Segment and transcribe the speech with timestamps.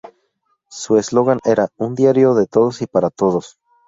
[0.71, 3.59] Su eslogan era "Un diario de todos y para todos".